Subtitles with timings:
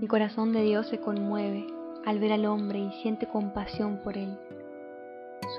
[0.00, 1.66] El corazón de Dios se conmueve
[2.04, 4.38] al ver al hombre y siente compasión por él.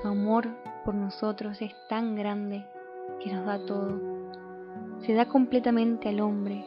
[0.00, 0.48] Su amor
[0.84, 2.66] por nosotros es tan grande
[3.22, 4.00] que nos da todo.
[5.00, 6.64] Se da completamente al hombre,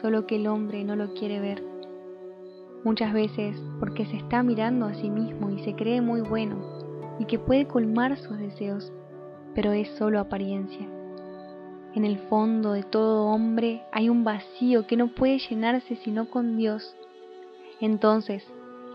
[0.00, 1.62] solo que el hombre no lo quiere ver.
[2.84, 6.56] Muchas veces porque se está mirando a sí mismo y se cree muy bueno
[7.18, 8.92] y que puede colmar sus deseos,
[9.54, 10.93] pero es solo apariencia.
[11.94, 16.56] En el fondo de todo hombre hay un vacío que no puede llenarse sino con
[16.56, 16.96] Dios.
[17.80, 18.44] Entonces,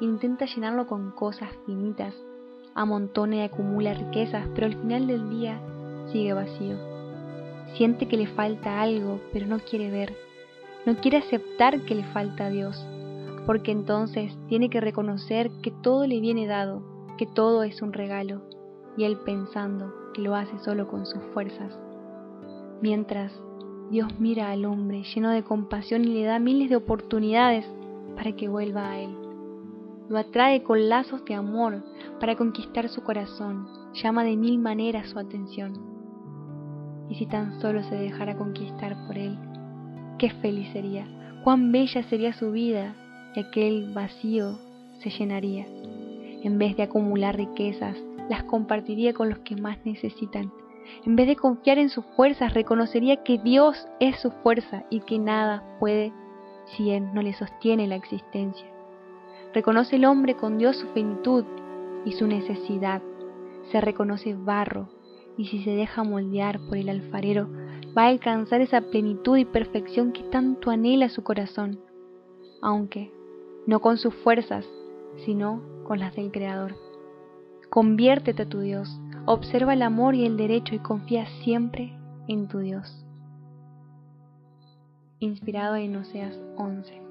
[0.01, 2.13] intenta llenarlo con cosas finitas,
[2.75, 5.61] amontona y acumula riquezas, pero al final del día
[6.11, 6.75] sigue vacío.
[7.75, 10.13] Siente que le falta algo, pero no quiere ver.
[10.85, 12.85] No quiere aceptar que le falta a Dios,
[13.45, 16.81] porque entonces tiene que reconocer que todo le viene dado,
[17.17, 18.41] que todo es un regalo,
[18.97, 21.79] y él pensando que lo hace solo con sus fuerzas.
[22.81, 23.31] Mientras
[23.91, 27.65] Dios mira al hombre lleno de compasión y le da miles de oportunidades
[28.15, 29.09] para que vuelva a él.
[30.09, 31.83] Lo atrae con lazos de amor
[32.19, 35.73] para conquistar su corazón, llama de mil maneras su atención.
[37.09, 39.37] Y si tan solo se dejara conquistar por él,
[40.17, 41.07] qué feliz sería,
[41.43, 42.95] cuán bella sería su vida
[43.35, 44.57] y aquel vacío
[44.99, 45.65] se llenaría.
[46.43, 47.97] En vez de acumular riquezas,
[48.29, 50.51] las compartiría con los que más necesitan.
[51.05, 55.19] En vez de confiar en sus fuerzas, reconocería que Dios es su fuerza y que
[55.19, 56.13] nada puede
[56.65, 58.67] si Él no le sostiene la existencia.
[59.53, 61.45] Reconoce el hombre con Dios su finitud
[62.05, 63.01] y su necesidad.
[63.71, 64.89] Se reconoce barro
[65.37, 67.47] y si se deja moldear por el alfarero,
[67.97, 71.79] va a alcanzar esa plenitud y perfección que tanto anhela su corazón,
[72.61, 73.11] aunque
[73.65, 74.65] no con sus fuerzas,
[75.25, 76.75] sino con las del Creador.
[77.69, 81.93] Conviértete a tu Dios, observa el amor y el derecho y confía siempre
[82.27, 83.05] en tu Dios.
[85.19, 87.08] Inspirado en Oseas 11.